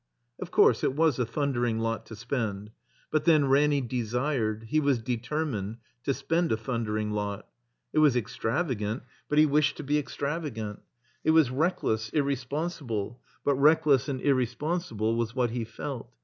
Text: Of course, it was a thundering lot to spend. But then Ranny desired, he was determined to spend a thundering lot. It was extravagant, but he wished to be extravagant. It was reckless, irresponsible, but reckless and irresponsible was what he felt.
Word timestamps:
Of 0.39 0.49
course, 0.49 0.83
it 0.83 0.95
was 0.95 1.19
a 1.19 1.27
thundering 1.27 1.77
lot 1.77 2.07
to 2.07 2.15
spend. 2.15 2.71
But 3.11 3.25
then 3.25 3.45
Ranny 3.45 3.81
desired, 3.81 4.63
he 4.69 4.79
was 4.79 4.97
determined 4.97 5.77
to 6.05 6.13
spend 6.15 6.51
a 6.51 6.57
thundering 6.57 7.11
lot. 7.11 7.47
It 7.93 7.99
was 7.99 8.15
extravagant, 8.15 9.03
but 9.29 9.37
he 9.37 9.45
wished 9.45 9.77
to 9.77 9.83
be 9.83 9.99
extravagant. 9.99 10.79
It 11.23 11.29
was 11.37 11.51
reckless, 11.51 12.09
irresponsible, 12.09 13.21
but 13.43 13.53
reckless 13.57 14.09
and 14.09 14.19
irresponsible 14.19 15.15
was 15.15 15.35
what 15.35 15.51
he 15.51 15.65
felt. 15.65 16.11